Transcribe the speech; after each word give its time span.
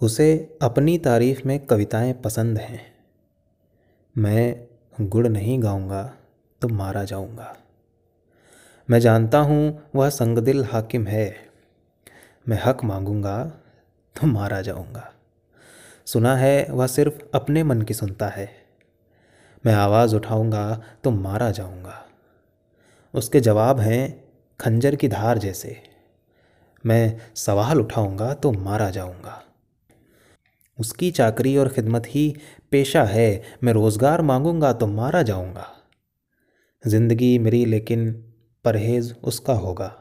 उसे 0.00 0.58
अपनी 0.62 0.98
तारीफ़ 0.98 1.40
में 1.46 1.66
कविताएँ 1.66 2.12
पसंद 2.12 2.58
हैं। 2.58 2.94
मैं 4.18 4.66
गुड़ 5.00 5.28
नहीं 5.28 5.62
गाऊँगा 5.62 6.14
तो 6.62 6.68
मारा 6.68 7.04
जाऊँगा। 7.04 7.56
मैं 8.90 9.00
जानता 9.00 9.38
हूँ 9.38 9.90
वह 9.94 10.08
संगदिल 10.08 10.64
हाकिम 10.64 11.06
है। 11.06 11.36
मैं 12.48 12.60
हक 12.64 12.84
मांगूँगा 12.84 13.44
तो 14.20 14.26
मारा 14.26 14.60
जाऊँगा। 14.60 15.12
सुना 16.04 16.36
है 16.36 16.66
वह 16.70 16.86
सिर्फ़ 16.86 17.22
अपने 17.34 17.62
मन 17.62 17.82
की 17.82 17.94
सुनता 17.94 18.28
है। 18.28 18.50
मैं 19.66 19.74
आवाज़ 19.74 20.16
उठाऊँगा 20.16 20.82
तो 21.04 21.10
मारा 21.10 21.50
जाऊँगा। 21.50 22.06
उसके 23.14 23.40
जवाब 23.40 23.80
हैं 23.80 24.24
खंजर 24.60 24.96
की 24.96 25.08
धार 25.08 25.38
जैसे। 25.38 25.82
मैं 26.86 27.20
सवाल 27.34 27.80
उठाऊँगा 27.80 28.34
तो 28.34 28.52
मारा 28.52 28.90
जाऊँगा। 28.90 29.44
उसकी 30.78 31.10
चाकरी 31.10 31.56
और 31.56 31.68
खिदमत 31.68 32.06
ही 32.06 32.34
पेशा 32.70 33.04
है। 33.04 33.42
मैं 33.64 33.72
रोज़गार 33.72 34.22
मांगूँगा 34.22 34.72
तो 34.72 34.86
मारा 34.86 35.22
जाऊँगा। 35.22 35.66
ज़िंदगी 36.84 37.38
मेरी 37.38 37.64
लेकिन 37.64 38.10
परहेज़ 38.64 39.12
उसका 39.24 39.52
होगा। 39.52 39.92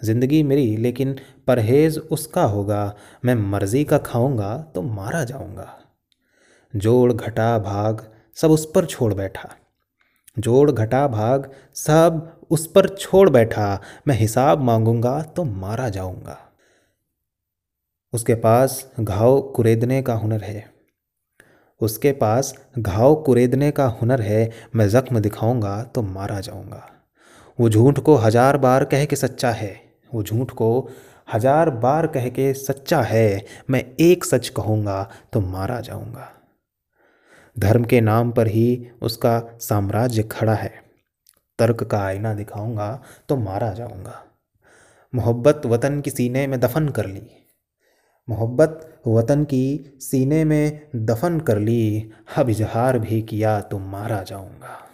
ज़िंदगी 0.00 0.42
मेरी 0.42 0.76
लेकिन 0.76 1.16
परहेज़ 1.46 1.98
उसका 1.98 2.42
होगा। 2.44 2.94
मैं 3.24 3.34
मर्ज़ी 3.34 3.84
का 3.84 3.98
खाऊँगा 3.98 4.56
तो 4.74 4.82
मारा 4.82 5.24
जाऊँगा। 5.24 5.74
जोड़ 6.74 7.12
घटा 7.12 7.58
भाग 7.58 8.06
सब 8.36 8.50
उस 8.50 8.70
पर 8.74 8.84
छोड़ 8.84 9.12
बैठा। 9.14 9.48
जोड़ 10.36 10.70
घटा 10.70 11.06
भाग 11.08 11.50
सब 11.76 12.46
उस 12.50 12.66
पर 12.66 12.88
छोड़ 12.88 13.28
बैठा। 13.30 13.80
मैं 14.08 14.16
हिसाब 14.16 14.60
मांगूँगा 14.60 15.20
तो 15.36 15.44
मारा 15.44 15.88
जाऊँगा। 15.88 16.38
उसके 18.12 18.34
पास 18.34 18.92
घाव 19.00 19.40
कुरेदने 19.40 20.00
का 20.02 20.14
हुनर 20.14 20.42
है। 20.42 20.64
उसके 21.80 22.12
पास 22.12 22.54
घाव 22.78 23.14
कुरेदने 23.16 23.70
का 23.70 23.86
हुनर 23.86 24.20
है, 24.22 24.50
मैं 24.76 24.88
ज़ख्म 24.88 25.20
दिखाऊँगा 25.20 25.82
तो 25.84 26.02
मारा 26.02 26.40
जाऊँगा। 26.40 26.88
वो 27.58 27.68
झूठ 27.68 27.98
को 27.98 28.14
हज़ार 28.16 28.56
बार 28.56 28.84
कह 28.84 29.04
के 29.04 29.16
सच्चा 29.16 29.50
है। 29.50 29.74
वो 30.14 30.22
झूठ 30.22 30.50
को 30.50 30.88
हज़ार 31.34 31.70
बार 31.70 32.06
कह 32.06 32.28
के 32.28 32.52
सच्चा 32.54 33.00
है, 33.02 33.44
मैं 33.70 33.84
एक 34.00 34.24
सच 34.24 34.48
कहूँगा 34.48 35.02
तो 35.32 35.40
मारा 35.40 35.80
जाऊँगा। 35.80 36.28
धर्म 37.56 37.84
के 37.84 38.00
नाम 38.00 38.30
पर 38.30 38.46
ही 38.46 38.86
उसका 39.02 39.40
साम्राज्य 39.60 40.22
खड़ा 40.22 40.54
है। 40.54 40.72
तर्क 41.58 41.82
का 41.82 41.98
आईना 41.98 42.32
दिखाऊँगा 42.34 42.88
तो 43.28 43.36
मारा 43.36 43.72
जाऊँगा। 43.72 44.22
मोहब्बत 45.12 45.66
वतन 45.66 46.00
की 46.00 46.10
सीने 46.10 46.46
में 46.46 46.58
दफन 46.60 46.88
कर 46.88 47.06
ली। 47.06 47.28
मोहब्बत 48.30 49.00
वतन 49.06 49.44
की 49.44 49.96
सीने 50.00 50.44
में 50.44 50.80
दफन 50.96 51.40
कर 51.40 51.58
ली। 51.58 52.10
अब 52.36 52.50
इजहार 52.50 52.98
भी 52.98 53.22
किया 53.22 53.60
तो 53.60 53.78
मारा 53.78 54.22
जाऊँगा। 54.22 54.87